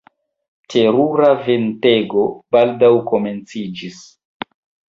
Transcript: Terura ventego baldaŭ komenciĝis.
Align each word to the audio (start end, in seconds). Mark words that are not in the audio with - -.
Terura 0.73 1.27
ventego 1.43 2.25
baldaŭ 2.57 2.93
komenciĝis. 3.13 4.05